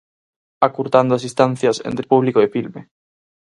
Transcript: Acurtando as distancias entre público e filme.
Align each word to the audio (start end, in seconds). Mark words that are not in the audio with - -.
Acurtando 0.67 1.11
as 1.13 1.23
distancias 1.27 1.77
entre 1.89 2.09
público 2.11 2.39
e 2.41 2.51
filme. 2.55 2.81